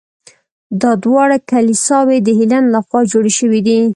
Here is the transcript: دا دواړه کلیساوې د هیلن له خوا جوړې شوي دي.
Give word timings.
دا 0.81 0.91
دواړه 1.03 1.37
کلیساوې 1.49 2.17
د 2.23 2.29
هیلن 2.39 2.65
له 2.73 2.79
خوا 2.87 3.01
جوړې 3.13 3.31
شوي 3.39 3.59
دي. 3.67 3.79